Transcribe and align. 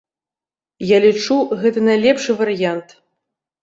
Я 0.95 1.03
лічу, 1.05 1.37
гэта 1.61 1.87
найлепшы 1.91 2.31
варыянт. 2.45 3.01